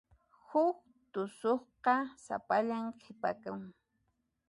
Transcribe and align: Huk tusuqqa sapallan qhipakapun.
Huk 0.49 0.77
tusuqqa 1.11 1.95
sapallan 2.25 2.85
qhipakapun. 2.99 3.63